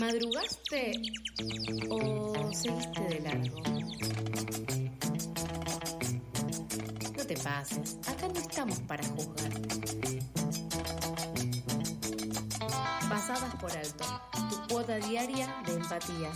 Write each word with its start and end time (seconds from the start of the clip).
¿Madrugaste 0.00 1.02
o 1.90 2.50
seguiste 2.54 3.00
de 3.10 3.20
largo? 3.20 3.62
No 7.14 7.26
te 7.26 7.36
pases, 7.36 7.98
acá 8.08 8.28
no 8.28 8.40
estamos 8.40 8.80
para 8.80 9.04
juzgar. 9.04 9.52
Pasadas 13.06 13.54
por 13.56 13.70
alto, 13.70 14.04
tu 14.48 14.74
cuota 14.74 14.96
diaria 14.96 15.54
de 15.66 15.72
empatía. 15.74 16.32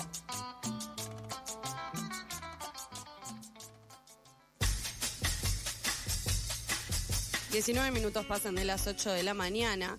Diecinueve 7.51 7.91
minutos 7.91 8.27
pasan 8.27 8.55
de 8.55 8.67
las 8.67 8.87
8 8.87 9.13
de 9.13 9.23
la 9.23 9.33
mañana. 9.33 9.99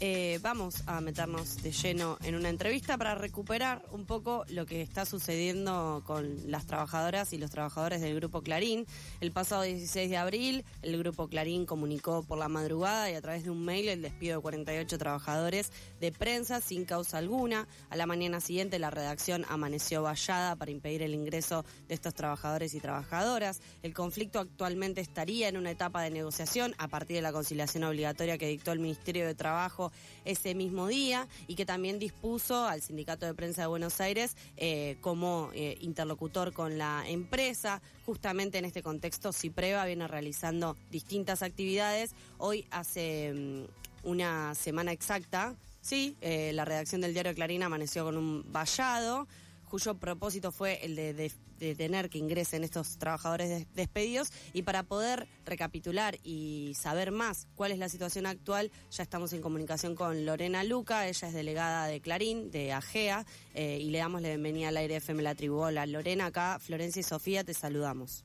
Eh, 0.00 0.40
vamos 0.42 0.82
a 0.86 1.00
meternos 1.00 1.62
de 1.62 1.70
lleno 1.70 2.18
en 2.24 2.34
una 2.34 2.48
entrevista 2.48 2.98
para 2.98 3.14
recuperar 3.14 3.82
un 3.92 4.06
poco 4.06 4.44
lo 4.48 4.66
que 4.66 4.82
está 4.82 5.06
sucediendo 5.06 6.02
con 6.04 6.50
las 6.50 6.66
trabajadoras 6.66 7.32
y 7.32 7.38
los 7.38 7.50
trabajadores 7.50 8.00
del 8.00 8.16
Grupo 8.16 8.42
Clarín. 8.42 8.86
El 9.20 9.30
pasado 9.30 9.62
16 9.62 10.10
de 10.10 10.16
abril, 10.16 10.64
el 10.82 10.98
Grupo 10.98 11.28
Clarín 11.28 11.64
comunicó 11.64 12.24
por 12.24 12.38
la 12.38 12.48
madrugada 12.48 13.08
y 13.10 13.14
a 13.14 13.22
través 13.22 13.44
de 13.44 13.50
un 13.50 13.64
mail 13.64 13.88
el 13.88 14.02
despido 14.02 14.36
de 14.36 14.42
48 14.42 14.98
trabajadores 14.98 15.70
de 16.00 16.10
prensa 16.10 16.60
sin 16.60 16.84
causa 16.84 17.18
alguna. 17.18 17.68
A 17.88 17.96
la 17.96 18.06
mañana 18.06 18.40
siguiente, 18.40 18.80
la 18.80 18.90
redacción 18.90 19.46
amaneció 19.48 20.02
vallada 20.02 20.56
para 20.56 20.72
impedir 20.72 21.02
el 21.02 21.14
ingreso 21.14 21.64
de 21.86 21.94
estos 21.94 22.14
trabajadores 22.14 22.74
y 22.74 22.80
trabajadoras. 22.80 23.60
El 23.82 23.94
conflicto 23.94 24.40
actualmente 24.40 25.00
estaría 25.00 25.48
en 25.48 25.56
una 25.56 25.70
etapa 25.70 26.02
de 26.02 26.10
negociación 26.10 26.74
a 26.78 26.88
partir 26.88 27.16
de 27.16 27.22
la 27.22 27.32
conciliación 27.32 27.84
obligatoria 27.84 28.38
que 28.38 28.48
dictó 28.48 28.72
el 28.72 28.80
Ministerio 28.80 29.26
de 29.26 29.34
Trabajo 29.34 29.84
ese 30.24 30.54
mismo 30.54 30.86
día 30.86 31.28
y 31.46 31.54
que 31.54 31.66
también 31.66 31.98
dispuso 31.98 32.66
al 32.66 32.82
Sindicato 32.82 33.26
de 33.26 33.34
Prensa 33.34 33.62
de 33.62 33.68
Buenos 33.68 34.00
Aires 34.00 34.36
eh, 34.56 34.96
como 35.00 35.50
eh, 35.54 35.76
interlocutor 35.80 36.52
con 36.52 36.78
la 36.78 37.04
empresa. 37.06 37.82
Justamente 38.06 38.58
en 38.58 38.64
este 38.64 38.82
contexto, 38.82 39.32
Cipreva 39.32 39.84
viene 39.86 40.08
realizando 40.08 40.76
distintas 40.90 41.42
actividades. 41.42 42.14
Hoy 42.38 42.66
hace 42.70 43.32
mm, 43.34 44.08
una 44.08 44.54
semana 44.54 44.92
exacta, 44.92 45.54
sí, 45.80 46.16
eh, 46.20 46.52
la 46.54 46.64
redacción 46.64 47.00
del 47.00 47.12
diario 47.12 47.34
Clarín 47.34 47.62
amaneció 47.62 48.04
con 48.04 48.16
un 48.16 48.44
vallado 48.52 49.26
cuyo 49.64 49.94
propósito 49.94 50.52
fue 50.52 50.84
el 50.84 50.96
de, 50.96 51.32
tener 51.76 52.10
que 52.10 52.18
ingresen 52.18 52.62
estos 52.64 52.98
trabajadores 52.98 53.66
despedidos. 53.74 54.32
Y 54.52 54.62
para 54.62 54.82
poder 54.82 55.28
recapitular 55.44 56.18
y 56.22 56.74
saber 56.78 57.10
más 57.10 57.46
cuál 57.54 57.72
es 57.72 57.78
la 57.78 57.88
situación 57.88 58.26
actual, 58.26 58.70
ya 58.90 59.02
estamos 59.02 59.32
en 59.32 59.40
comunicación 59.40 59.94
con 59.94 60.26
Lorena 60.26 60.62
Luca, 60.64 61.08
ella 61.08 61.28
es 61.28 61.34
delegada 61.34 61.86
de 61.86 62.00
Clarín, 62.00 62.50
de 62.50 62.72
AGEA, 62.72 63.24
eh, 63.54 63.78
y 63.80 63.90
le 63.90 63.98
damos 63.98 64.20
la 64.20 64.28
bienvenida 64.28 64.68
al 64.68 64.76
aire 64.76 64.96
FM 64.96 65.22
La 65.22 65.34
Tribu. 65.34 65.56
Hola, 65.56 65.86
Lorena, 65.86 66.26
acá 66.26 66.58
Florencia 66.60 67.00
y 67.00 67.04
Sofía, 67.04 67.44
te 67.44 67.54
saludamos. 67.54 68.24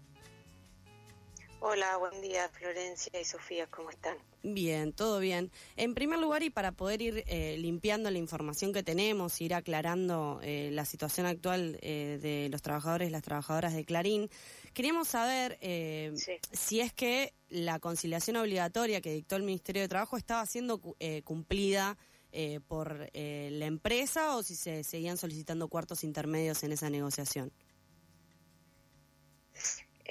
Hola, 1.62 1.98
buen 1.98 2.22
día 2.22 2.48
Florencia 2.48 3.20
y 3.20 3.26
Sofía, 3.26 3.68
¿cómo 3.68 3.90
están? 3.90 4.18
Bien, 4.44 4.94
todo 4.94 5.20
bien. 5.20 5.52
En 5.76 5.94
primer 5.94 6.18
lugar, 6.18 6.42
y 6.42 6.50
para 6.50 6.72
poder 6.72 7.02
ir 7.02 7.24
eh, 7.28 7.58
limpiando 7.58 8.10
la 8.10 8.18
información 8.18 8.72
que 8.72 8.82
tenemos, 8.82 9.42
ir 9.42 9.54
aclarando 9.54 10.40
eh, 10.42 10.70
la 10.72 10.86
situación 10.86 11.26
actual 11.26 11.78
eh, 11.82 12.18
de 12.22 12.48
los 12.50 12.62
trabajadores 12.62 13.10
y 13.10 13.12
las 13.12 13.24
trabajadoras 13.24 13.74
de 13.74 13.84
Clarín, 13.84 14.30
queríamos 14.74 15.10
saber 15.10 15.60
si 16.54 16.80
es 16.80 16.94
que 16.94 17.34
la 17.50 17.80
conciliación 17.80 18.38
obligatoria 18.38 19.02
que 19.02 19.12
dictó 19.12 19.36
el 19.36 19.44
Ministerio 19.44 19.82
de 19.82 19.90
Trabajo 19.90 20.16
estaba 20.16 20.46
siendo 20.46 20.80
cumplida 21.26 21.98
por 22.70 23.10
la 23.14 23.66
empresa 23.66 24.38
o 24.38 24.44
si 24.44 24.56
se 24.56 24.86
seguían 24.86 25.18
solicitando 25.18 25.68
cuartos 25.68 26.06
intermedios 26.06 26.64
en 26.64 26.72
esa 26.72 26.90
negociación. 26.90 27.52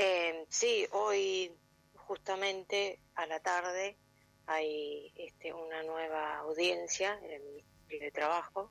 Eh, 0.00 0.46
sí, 0.48 0.86
hoy 0.92 1.52
justamente 1.96 3.00
a 3.16 3.26
la 3.26 3.40
tarde 3.40 3.96
hay 4.46 5.12
este, 5.16 5.52
una 5.52 5.82
nueva 5.82 6.38
audiencia 6.38 7.18
en 7.24 7.32
el 7.32 7.42
Ministerio 7.42 8.06
de 8.06 8.10
Trabajo, 8.12 8.70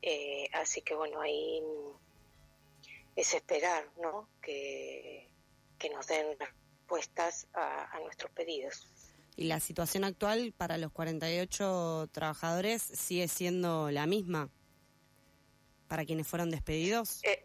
eh, 0.00 0.48
así 0.52 0.80
que 0.82 0.94
bueno, 0.94 1.20
ahí 1.20 1.60
es 3.16 3.34
esperar 3.34 3.90
¿no? 4.00 4.28
que, 4.40 5.28
nos 5.92 6.06
den 6.06 6.38
respuestas 6.38 7.48
a, 7.52 7.96
a 7.96 7.98
nuestros 7.98 8.30
pedidos. 8.30 8.86
¿Y 9.34 9.46
la 9.46 9.58
situación 9.58 10.04
actual 10.04 10.54
para 10.56 10.78
los 10.78 10.92
48 10.92 12.10
trabajadores 12.12 12.80
sigue 12.80 13.26
siendo 13.26 13.90
la 13.90 14.06
misma 14.06 14.50
para 15.88 16.04
quienes 16.04 16.28
fueron 16.28 16.52
despedidos? 16.52 17.24
Eh, 17.24 17.44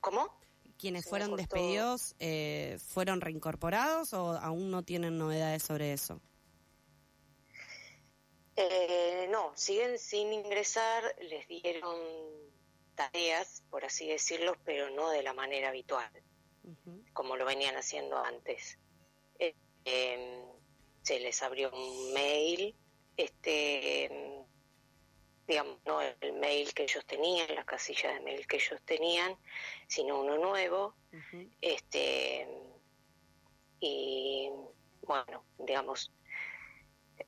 ¿Cómo? 0.00 0.36
Quienes 0.78 1.04
fueron 1.04 1.36
despedidos 1.36 2.14
eh, 2.18 2.78
fueron 2.78 3.20
reincorporados 3.20 4.12
o 4.12 4.32
aún 4.38 4.70
no 4.70 4.82
tienen 4.82 5.18
novedades 5.18 5.62
sobre 5.62 5.92
eso? 5.92 6.20
Eh, 8.56 9.28
no, 9.30 9.52
siguen 9.54 9.98
sin 9.98 10.32
ingresar, 10.32 11.04
les 11.20 11.46
dieron 11.46 11.98
tareas, 12.94 13.62
por 13.70 13.84
así 13.84 14.08
decirlo, 14.08 14.56
pero 14.64 14.88
no 14.90 15.10
de 15.10 15.22
la 15.22 15.34
manera 15.34 15.68
habitual, 15.68 16.10
como 17.12 17.36
lo 17.36 17.44
venían 17.44 17.76
haciendo 17.76 18.16
antes. 18.16 18.78
Eh, 19.38 19.54
em, 19.84 20.42
se 21.02 21.20
les 21.20 21.42
abrió 21.42 21.70
un 21.70 22.14
mail, 22.14 22.74
este 23.16 24.45
digamos, 25.46 25.78
no 25.84 26.00
el 26.00 26.32
mail 26.34 26.72
que 26.74 26.84
ellos 26.84 27.04
tenían, 27.06 27.54
la 27.54 27.64
casilla 27.64 28.12
de 28.12 28.20
mail 28.20 28.46
que 28.46 28.56
ellos 28.56 28.80
tenían, 28.84 29.36
sino 29.86 30.20
uno 30.20 30.38
nuevo. 30.38 30.94
Este 31.60 32.48
y 33.80 34.50
bueno, 35.02 35.44
digamos, 35.58 36.12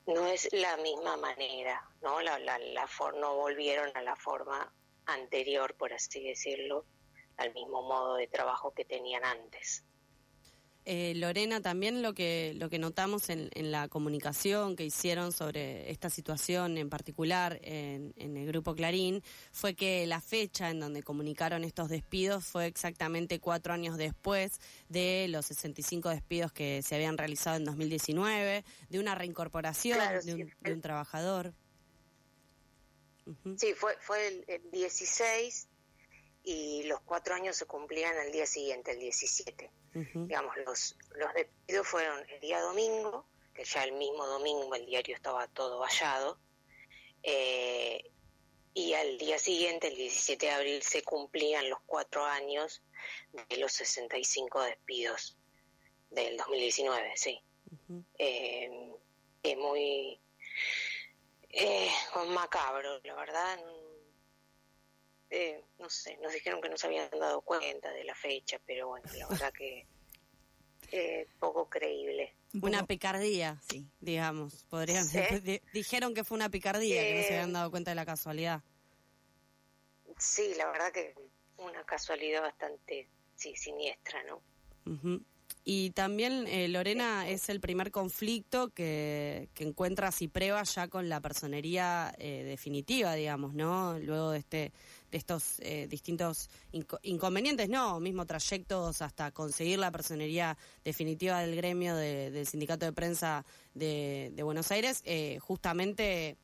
no 0.05 0.27
es 0.27 0.49
la 0.51 0.77
misma 0.77 1.17
manera, 1.17 1.87
¿no? 2.01 2.21
La, 2.21 2.37
la, 2.39 2.57
la 2.59 2.89
no 3.15 3.35
volvieron 3.35 3.91
a 3.95 4.01
la 4.01 4.15
forma 4.15 4.73
anterior, 5.05 5.75
por 5.75 5.93
así 5.93 6.21
decirlo, 6.23 6.85
al 7.37 7.53
mismo 7.53 7.81
modo 7.83 8.15
de 8.15 8.27
trabajo 8.27 8.73
que 8.73 8.85
tenían 8.85 9.23
antes. 9.23 9.85
Eh, 10.91 11.13
Lorena, 11.13 11.61
también 11.61 12.01
lo 12.01 12.15
que, 12.15 12.53
lo 12.55 12.67
que 12.67 12.79
notamos 12.79 13.29
en, 13.29 13.51
la 13.71 13.87
comunicación 13.89 14.75
que 14.75 14.85
hicieron 14.85 15.31
sobre 15.31 15.91
esta 15.91 16.09
situación 16.09 16.79
en 16.79 16.89
particular 16.89 17.59
en, 17.61 18.11
el 18.17 18.47
Grupo 18.47 18.73
Clarín 18.73 19.21
fue 19.51 19.75
que 19.75 20.07
la 20.07 20.19
fecha 20.19 20.71
en 20.71 20.79
donde 20.79 21.03
comunicaron 21.03 21.63
estos 21.63 21.89
despidos 21.89 22.43
fue 22.43 22.65
exactamente 22.65 23.39
cuatro 23.39 23.71
años 23.71 23.97
después 23.97 24.59
de 24.87 25.27
los 25.29 25.45
65 25.45 26.09
despidos 26.09 26.51
que 26.51 26.81
se 26.81 26.95
habían 26.95 27.19
realizado 27.19 27.57
en 27.57 27.65
2019, 27.65 28.65
de 28.89 28.99
una 28.99 29.13
reincorporación 29.13 29.99
de, 30.25 30.73
un, 30.73 30.81
trabajador. 30.81 31.53
Sí, 33.57 33.75
fue, 33.75 33.95
fue 33.99 34.27
el, 34.27 34.43
el 34.47 34.71
16 34.71 35.67
y 36.45 36.81
los 36.85 36.99
cuatro 37.01 37.35
años 37.35 37.57
se 37.57 37.67
cumplían 37.67 38.17
al 38.17 38.31
día 38.31 38.47
siguiente, 38.47 38.93
el 38.93 38.99
17. 39.01 39.69
Digamos, 39.93 40.55
los, 40.65 40.95
los 41.15 41.33
despidos 41.33 41.87
fueron 41.87 42.19
el 42.29 42.39
día 42.39 42.61
domingo, 42.61 43.25
que 43.53 43.63
ya 43.63 43.83
el 43.83 43.93
mismo 43.93 44.25
domingo 44.25 44.73
el 44.75 44.85
diario 44.85 45.15
estaba 45.15 45.47
todo 45.47 45.79
vallado, 45.79 46.37
eh, 47.23 48.09
y 48.73 48.93
al 48.93 49.17
día 49.17 49.37
siguiente, 49.39 49.87
el 49.87 49.95
17 49.95 50.45
de 50.45 50.51
abril, 50.51 50.81
se 50.81 51.03
cumplían 51.03 51.69
los 51.69 51.79
cuatro 51.85 52.23
años 52.23 52.81
de 53.49 53.57
los 53.57 53.73
65 53.73 54.61
despidos 54.63 55.37
del 56.11 56.37
2019, 56.37 57.11
sí. 57.15 57.41
Eh, 58.17 58.93
es 59.43 59.57
muy 59.57 60.19
eh, 61.49 61.89
macabro, 62.27 62.99
la 63.03 63.15
verdad. 63.15 63.59
Eh, 65.31 65.63
no 65.77 65.89
sé, 65.89 66.17
nos 66.17 66.33
dijeron 66.33 66.61
que 66.61 66.69
no 66.69 66.77
se 66.77 66.87
habían 66.87 67.09
dado 67.11 67.41
cuenta 67.41 67.91
de 67.91 68.03
la 68.03 68.15
fecha, 68.15 68.59
pero 68.65 68.87
bueno, 68.87 69.07
la 69.17 69.27
verdad 69.29 69.53
que 69.53 69.85
eh, 70.91 71.27
poco 71.39 71.69
creíble. 71.69 72.33
Una 72.61 72.85
picardía, 72.87 73.61
sí, 73.69 73.87
digamos, 73.99 74.65
podrían 74.69 75.05
dijeron 75.73 76.15
que 76.15 76.23
fue 76.23 76.35
una 76.35 76.49
picardía, 76.49 77.01
que 77.03 77.15
no 77.15 77.21
se 77.21 77.33
habían 77.35 77.53
dado 77.53 77.69
cuenta 77.69 77.91
de 77.91 77.95
la 77.95 78.05
casualidad. 78.05 78.63
Sí, 80.17 80.53
la 80.57 80.65
verdad 80.71 80.91
que 80.91 81.13
una 81.57 81.83
casualidad 81.85 82.41
bastante 82.41 83.07
sí, 83.35 83.55
siniestra, 83.55 84.23
¿no? 84.23 84.41
Y 85.63 85.91
también, 85.91 86.47
eh, 86.47 86.67
Lorena, 86.67 87.29
es 87.29 87.49
el 87.49 87.59
primer 87.59 87.91
conflicto 87.91 88.69
que, 88.69 89.49
que 89.53 89.65
encuentra 89.65 90.11
Cipreva 90.11 90.63
ya 90.63 90.87
con 90.87 91.09
la 91.09 91.21
personería 91.21 92.13
eh, 92.17 92.43
definitiva, 92.43 93.13
digamos, 93.13 93.53
¿no? 93.53 93.99
Luego 93.99 94.31
de, 94.31 94.39
este, 94.39 94.71
estos 95.11 95.59
eh, 95.59 95.87
distintos 95.87 96.49
inconvenientes, 97.03 97.69
¿no? 97.69 97.99
Mismo 97.99 98.25
trayectos 98.25 99.01
hasta 99.01 99.31
conseguir 99.31 99.79
la 99.79 99.91
personería 99.91 100.57
definitiva 100.83 101.39
del 101.41 101.55
gremio 101.55 101.95
del 101.95 102.45
Sindicato 102.45 102.85
de 102.85 102.93
Prensa 102.93 103.45
de, 103.73 104.31
de 104.33 104.43
Buenos 104.43 104.71
Aires, 104.71 105.03
justamente 105.39 106.37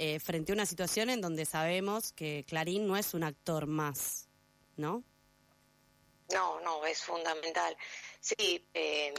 eh, 0.00 0.20
frente 0.20 0.52
a 0.52 0.54
una 0.54 0.64
situación 0.64 1.10
en 1.10 1.20
donde 1.20 1.44
sabemos 1.44 2.12
que 2.12 2.44
Clarín 2.46 2.86
no 2.86 2.96
es 2.96 3.14
un 3.14 3.24
actor 3.24 3.66
más, 3.66 4.28
¿no? 4.76 5.02
No, 6.32 6.60
no, 6.60 6.86
es 6.86 7.02
fundamental. 7.02 7.76
Sí, 8.20 8.64
eh, 8.74 9.12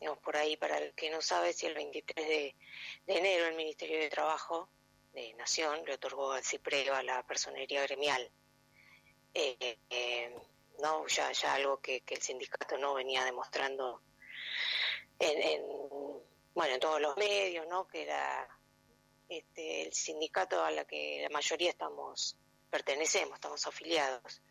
no, 0.00 0.14
por 0.20 0.36
ahí, 0.36 0.56
para 0.56 0.78
el 0.78 0.94
que 0.94 1.10
no 1.10 1.20
sabe, 1.20 1.52
si 1.52 1.66
el 1.66 1.74
23 1.74 2.28
de, 2.28 2.54
enero 3.08 3.46
el 3.46 3.56
Ministerio 3.56 3.98
de 3.98 4.08
Trabajo 4.10 4.68
de 5.14 5.32
Nación 5.34 5.84
le 5.86 5.94
otorgó 5.94 6.32
al 6.32 6.44
CIPREVA 6.44 7.02
la 7.02 7.26
personería 7.26 7.82
gremial. 7.82 8.30
Eh, 9.32 9.78
eh, 9.90 10.34
no, 10.80 11.06
ya, 11.06 11.32
ya 11.32 11.54
algo 11.54 11.80
que, 11.80 12.02
el 12.06 12.22
sindicato 12.22 12.76
no 12.78 12.94
venía 12.94 13.24
demostrando 13.24 14.02
en, 15.18 15.62
bueno, 16.54 16.74
en 16.74 16.80
todos 16.80 17.00
los 17.00 17.16
medios, 17.16 17.66
¿no? 17.68 17.86
Que 17.86 18.02
era 18.02 18.48
este, 19.28 19.82
el 19.82 19.92
sindicato 19.92 20.62
a 20.62 20.70
la 20.70 20.84
que 20.84 21.20
la 21.22 21.30
mayoría 21.30 21.70
estamos 21.70 22.36
pertenecemos, 22.70 23.34
estamos 23.34 23.64
afiliados. 23.68 24.42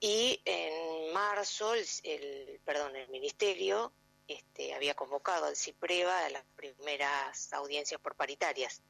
Y 0.00 0.40
en 0.44 1.12
marzo, 1.12 1.74
el, 1.74 2.60
perdón, 2.64 2.96
el 2.96 3.08
ministerio 3.10 3.92
este, 4.28 4.74
había 4.74 4.94
convocado 4.94 5.46
al 5.46 5.56
CIPREVA 5.56 6.26
a 6.26 6.30
las 6.30 6.44
primeras 6.54 7.52
audiencias 7.52 8.00
por 8.00 8.14
paritarias, 8.14 8.82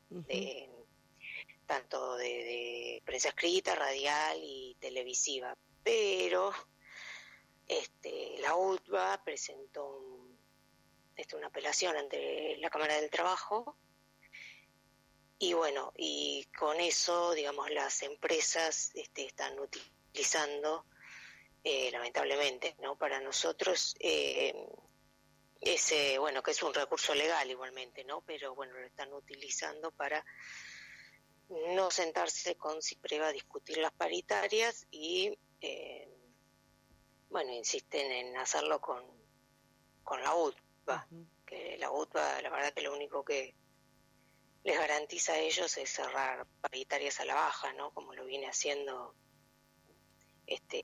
tanto 1.67 2.17
de, 2.17 3.01
prensa 3.05 3.29
escrita, 3.29 3.75
radial 3.75 4.39
y 4.43 4.77
televisiva. 4.81 5.57
Pero 5.83 6.53
este, 7.67 8.37
la 8.41 8.57
UTBA 8.57 9.23
presentó 9.25 10.27
este, 11.17 11.37
una 11.37 11.47
apelación 11.47 11.97
ante 11.97 12.57
la 12.59 12.69
Cámara 12.69 13.01
del 13.01 13.11
Trabajo 13.11 13.77
y 15.39 15.53
bueno, 15.53 15.93
y 15.97 16.49
con 16.59 16.81
eso, 16.81 17.33
digamos, 17.33 17.71
las 17.71 18.03
empresas 18.03 18.91
este, 18.95 19.27
están 19.27 19.57
utilizando 19.61 20.85
eh, 21.63 21.91
lamentablemente, 21.93 22.75
¿no? 22.81 22.97
Para 22.97 23.21
nosotros, 23.21 23.95
eh, 24.01 24.53
ese, 25.61 26.19
bueno, 26.19 26.43
que 26.43 26.53
es 26.53 26.63
un 26.63 26.73
recurso 26.73 27.15
legal 27.15 27.51
igualmente, 27.51 28.05
¿no? 28.05 28.23
Pero 28.23 28.55
bueno, 28.55 28.75
lo 28.75 28.87
están 28.87 29.13
utilizando 29.13 29.91
para 29.91 30.25
no 31.49 31.91
sentarse 31.91 32.57
con 32.57 32.83
CIPREVA 32.83 33.29
a 33.29 33.33
discutir 33.33 33.79
las 33.79 33.93
paritarias 33.93 34.87
y, 34.91 35.39
eh, 35.61 36.09
bueno, 37.31 37.53
insisten 37.53 38.11
en 38.13 38.37
hacerlo 38.37 38.81
con, 38.81 39.05
con 40.03 40.23
la 40.23 40.35
UTBA, 40.35 41.09
que 41.47 41.77
la 41.79 41.91
UTBA, 41.91 42.43
la 42.43 42.51
verdad 42.51 42.73
que 42.73 42.83
lo 42.83 42.95
único 42.95 43.25
que 43.25 43.55
les 44.65 44.79
garantiza 44.79 45.33
a 45.33 45.39
ellos 45.39 45.77
es 45.79 45.91
cerrar 45.91 46.47
paritarias 46.61 47.21
a 47.21 47.25
la 47.25 47.35
baja, 47.35 47.73
¿no? 47.73 47.93
Como 47.95 48.13
lo 48.15 48.25
viene 48.27 48.47
haciendo 48.47 49.15
este, 50.47 50.83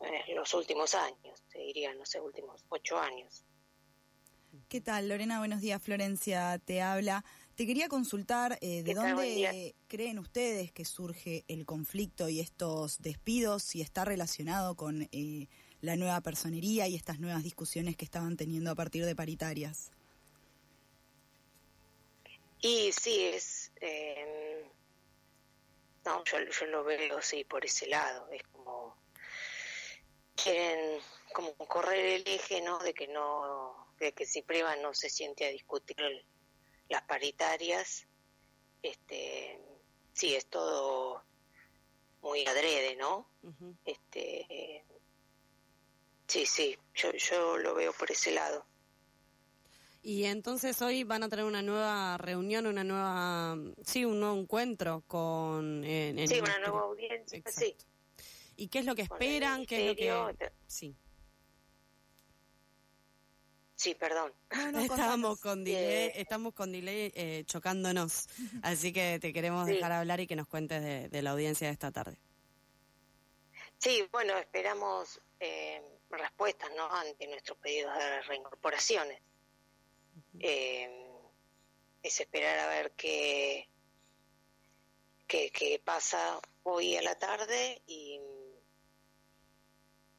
en 0.00 0.34
los 0.34 0.54
últimos 0.54 0.94
años, 0.94 1.42
te 1.50 1.58
diría, 1.58 1.94
no 1.94 2.06
sé, 2.06 2.20
últimos 2.20 2.64
ocho 2.68 2.98
años. 2.98 3.44
¿Qué 4.68 4.80
tal, 4.80 5.08
Lorena? 5.08 5.38
Buenos 5.38 5.60
días, 5.60 5.80
Florencia 5.80 6.58
te 6.64 6.82
habla. 6.82 7.24
Te 7.54 7.66
quería 7.66 7.88
consultar 7.88 8.58
eh, 8.60 8.82
de 8.82 8.94
dónde 8.94 9.74
creen 9.86 10.18
ustedes 10.18 10.72
que 10.72 10.84
surge 10.84 11.44
el 11.46 11.66
conflicto 11.66 12.28
y 12.28 12.40
estos 12.40 13.00
despidos, 13.00 13.62
si 13.62 13.80
está 13.80 14.04
relacionado 14.04 14.74
con 14.74 15.08
eh, 15.12 15.46
la 15.80 15.96
nueva 15.96 16.20
personería 16.20 16.88
y 16.88 16.96
estas 16.96 17.20
nuevas 17.20 17.44
discusiones 17.44 17.96
que 17.96 18.04
estaban 18.04 18.36
teniendo 18.36 18.70
a 18.70 18.74
partir 18.74 19.04
de 19.04 19.14
paritarias. 19.14 19.92
Y 22.60 22.90
sí, 22.92 23.22
es... 23.22 23.70
Eh, 23.80 24.64
no, 26.04 26.24
yo, 26.24 26.38
yo 26.38 26.66
lo 26.66 26.82
veo, 26.82 27.22
sí, 27.22 27.44
por 27.44 27.64
ese 27.64 27.86
lado. 27.86 28.28
Es 28.32 28.42
como 28.52 28.96
quieren 30.34 31.00
como 31.32 31.54
correr 31.54 32.06
el 32.06 32.26
eje, 32.26 32.60
¿no? 32.60 32.78
De 32.78 32.94
que 32.94 33.08
no, 33.08 33.92
de 33.98 34.12
que 34.12 34.26
si 34.26 34.42
prueba 34.42 34.76
no 34.76 34.94
se 34.94 35.10
siente 35.10 35.46
a 35.46 35.50
discutir 35.50 35.96
las 36.88 37.02
paritarias, 37.02 38.06
este, 38.82 39.60
sí 40.12 40.34
es 40.34 40.46
todo 40.46 41.22
muy 42.22 42.46
adrede, 42.46 42.96
¿no? 42.96 43.30
Este, 43.84 44.84
sí, 46.26 46.46
sí, 46.46 46.78
yo, 46.94 47.12
yo 47.12 47.58
lo 47.58 47.74
veo 47.74 47.92
por 47.92 48.10
ese 48.10 48.32
lado. 48.32 48.66
Y 50.02 50.24
entonces 50.24 50.80
hoy 50.80 51.04
van 51.04 51.22
a 51.22 51.28
tener 51.28 51.44
una 51.44 51.60
nueva 51.60 52.16
reunión, 52.16 52.66
una 52.66 52.84
nueva, 52.84 53.56
sí, 53.84 54.04
un 54.06 54.18
nuevo 54.18 54.38
encuentro 54.38 55.04
con... 55.06 55.82
sí, 55.84 56.40
una 56.40 56.58
nueva 56.58 56.80
audiencia, 56.82 57.42
sí. 57.46 57.76
¿Y 58.56 58.68
qué 58.68 58.78
es 58.80 58.86
lo 58.86 58.94
que 58.94 59.02
esperan? 59.02 59.66
¿Qué 59.66 59.90
es 59.90 60.08
lo 60.08 60.34
que...? 60.36 60.52
Sí. 60.66 60.96
Sí, 63.80 63.94
perdón. 63.94 64.30
estamos, 64.78 65.40
con 65.40 65.64
delay, 65.64 66.12
estamos 66.14 66.52
con 66.52 66.70
delay 66.70 67.10
eh, 67.14 67.44
chocándonos, 67.46 68.28
así 68.62 68.92
que 68.92 69.18
te 69.18 69.32
queremos 69.32 69.64
dejar 69.64 69.90
hablar 69.92 70.20
y 70.20 70.26
que 70.26 70.36
nos 70.36 70.46
cuentes 70.46 71.10
de, 71.10 71.22
la 71.22 71.30
audiencia 71.30 71.66
de 71.68 71.72
esta 71.72 71.90
tarde. 71.90 72.18
Sí, 73.78 74.06
bueno, 74.12 74.36
esperamos 74.36 75.18
eh, 75.38 75.80
respuestas 76.10 76.70
¿no? 76.76 76.92
ante 76.94 77.26
nuestros 77.26 77.56
pedidos 77.56 77.96
de 77.96 78.20
reincorporaciones. 78.20 79.18
Eh, 80.40 81.08
es 82.02 82.20
esperar 82.20 82.58
a 82.58 82.68
ver 82.68 82.92
qué, 82.98 83.66
qué, 85.26 85.50
qué 85.52 85.80
pasa 85.82 86.38
hoy 86.64 86.98
a 86.98 87.02
la 87.02 87.18
tarde 87.18 87.80
y 87.86 88.20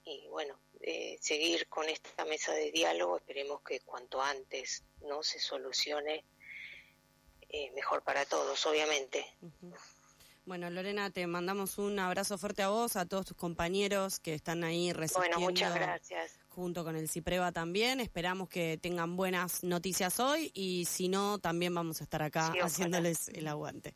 y 0.03 0.27
bueno, 0.29 0.59
eh, 0.83 1.17
seguir 1.21 1.67
con 1.67 1.87
esta 1.89 2.25
mesa 2.25 2.53
de 2.53 2.71
diálogo, 2.71 3.17
esperemos 3.17 3.61
que 3.61 3.79
cuanto 3.81 4.21
antes 4.21 4.83
no 5.01 5.23
se 5.23 5.39
solucione 5.39 6.23
eh, 7.49 7.71
mejor 7.75 8.01
para 8.01 8.25
todos, 8.25 8.65
obviamente. 8.65 9.25
Bueno, 10.45 10.69
Lorena, 10.69 11.11
te 11.11 11.27
mandamos 11.27 11.77
un 11.77 11.99
abrazo 11.99 12.37
fuerte 12.37 12.63
a 12.63 12.69
vos, 12.69 12.95
a 12.95 13.05
todos 13.05 13.25
tus 13.27 13.37
compañeros 13.37 14.19
que 14.19 14.33
están 14.33 14.63
ahí 14.63 14.91
resistiendo. 14.91 15.37
Bueno, 15.37 15.51
muchas 15.51 15.75
gracias. 15.75 16.31
Junto 16.49 16.83
con 16.83 16.95
el 16.95 17.07
CIPREVA 17.09 17.51
también. 17.51 17.99
Esperamos 17.99 18.49
que 18.49 18.79
tengan 18.81 19.15
buenas 19.15 19.63
noticias 19.63 20.19
hoy 20.19 20.51
y 20.53 20.85
si 20.85 21.09
no, 21.09 21.39
también 21.39 21.75
vamos 21.75 22.01
a 22.01 22.03
estar 22.03 22.23
acá 22.23 22.53
haciéndoles 22.61 23.29
el 23.29 23.47
aguante. 23.47 23.93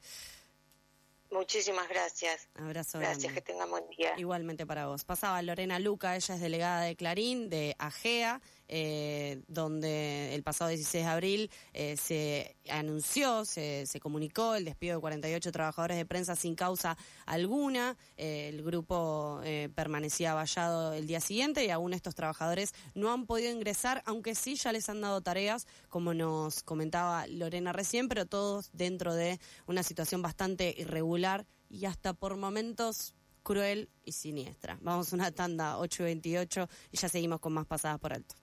Muchísimas 1.35 1.89
gracias. 1.89 2.47
Abrazo. 2.55 2.99
Gracias, 2.99 3.33
que 3.33 3.41
tengan 3.41 3.69
buen 3.69 3.87
día. 3.89 4.13
Igualmente 4.17 4.65
para 4.65 4.87
vos. 4.87 5.03
Pasaba 5.03 5.41
Lorena 5.41 5.79
Luca, 5.79 6.15
ella 6.15 6.35
es 6.35 6.41
delegada 6.41 6.81
de 6.81 6.95
Clarín, 6.95 7.49
de 7.49 7.75
AGEA, 7.77 8.41
eh, 8.67 9.41
donde 9.47 10.33
el 10.33 10.43
pasado 10.43 10.69
16 10.69 11.03
de 11.03 11.09
abril 11.09 11.51
eh, 11.73 11.97
se 11.97 12.55
anunció, 12.69 13.45
se, 13.45 13.87
comunicó 14.01 14.55
el 14.55 14.65
despido 14.65 14.95
de 14.95 15.01
48 15.01 15.51
trabajadores 15.51 15.97
de 15.97 16.05
prensa 16.05 16.35
sin 16.35 16.55
causa 16.55 16.97
alguna. 17.25 17.97
Eh, 18.17 18.49
el 18.49 18.63
grupo 18.63 19.41
permanecía 19.75 20.33
vallado 20.33 20.93
el 20.93 21.07
día 21.07 21.19
siguiente 21.19 21.65
y 21.65 21.69
aún 21.69 21.93
estos 21.93 22.15
trabajadores 22.15 22.73
no 22.93 23.11
han 23.11 23.25
podido 23.25 23.51
ingresar, 23.51 24.01
aunque 24.05 24.35
sí 24.35 24.55
ya 24.55 24.71
les 24.71 24.89
han 24.89 25.01
dado 25.01 25.21
tareas, 25.21 25.67
como 25.89 26.13
nos 26.13 26.63
comentaba 26.63 27.27
Lorena 27.27 27.73
recién, 27.73 28.07
pero 28.07 28.25
todos 28.25 28.69
dentro 28.73 29.13
de 29.13 29.39
una 29.67 29.83
situación 29.83 30.21
bastante 30.21 30.73
irregular 30.77 31.45
y 31.69 31.85
hasta 31.85 32.13
por 32.13 32.37
momentos 32.37 33.13
cruel 33.45 33.89
y 34.03 34.11
siniestra. 34.11 34.77
Vamos 34.81 35.13
a 35.13 35.15
una 35.15 35.31
tanda 35.31 35.77
8.28 35.77 36.67
y 36.91 36.97
ya 36.97 37.07
seguimos 37.07 37.39
con 37.39 37.53
más 37.53 37.65
pasadas 37.65 37.99
por 37.99 38.11
alto. 38.11 38.35